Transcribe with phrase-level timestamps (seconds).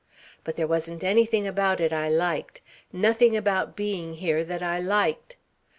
[0.43, 2.61] But there wasn't anything about it I liked.
[2.91, 5.35] Nothing about being here that I liked....